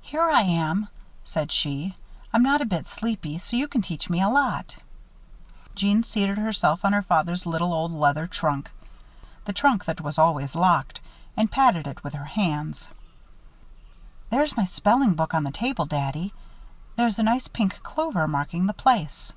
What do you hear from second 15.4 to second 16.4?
the table, Daddy.